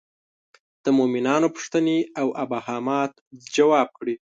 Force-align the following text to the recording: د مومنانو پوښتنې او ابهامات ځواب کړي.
د 0.83 0.85
مومنانو 0.97 1.47
پوښتنې 1.55 1.97
او 2.21 2.27
ابهامات 2.43 3.11
ځواب 3.55 3.87
کړي. 3.97 4.15